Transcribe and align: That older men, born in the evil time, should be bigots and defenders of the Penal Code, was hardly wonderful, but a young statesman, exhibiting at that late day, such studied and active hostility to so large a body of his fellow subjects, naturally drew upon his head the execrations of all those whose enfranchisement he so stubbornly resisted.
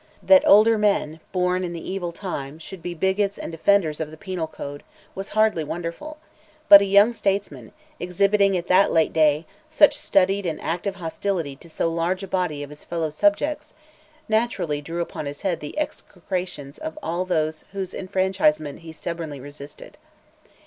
That 0.23 0.43
older 0.47 0.79
men, 0.79 1.19
born 1.31 1.63
in 1.63 1.73
the 1.73 1.91
evil 1.91 2.11
time, 2.11 2.57
should 2.57 2.81
be 2.81 2.95
bigots 2.95 3.37
and 3.37 3.51
defenders 3.51 3.99
of 3.99 4.09
the 4.09 4.17
Penal 4.17 4.47
Code, 4.47 4.81
was 5.13 5.29
hardly 5.37 5.63
wonderful, 5.63 6.17
but 6.67 6.81
a 6.81 6.85
young 6.85 7.13
statesman, 7.13 7.71
exhibiting 7.99 8.57
at 8.57 8.65
that 8.65 8.89
late 8.89 9.13
day, 9.13 9.45
such 9.69 9.95
studied 9.95 10.47
and 10.47 10.59
active 10.61 10.95
hostility 10.95 11.55
to 11.57 11.69
so 11.69 11.87
large 11.87 12.23
a 12.23 12.27
body 12.27 12.63
of 12.63 12.71
his 12.71 12.83
fellow 12.83 13.11
subjects, 13.11 13.75
naturally 14.27 14.81
drew 14.81 15.01
upon 15.01 15.27
his 15.27 15.43
head 15.43 15.59
the 15.59 15.77
execrations 15.77 16.79
of 16.79 16.97
all 17.03 17.23
those 17.23 17.63
whose 17.71 17.93
enfranchisement 17.93 18.79
he 18.79 18.91
so 18.91 19.01
stubbornly 19.01 19.39
resisted. 19.39 19.99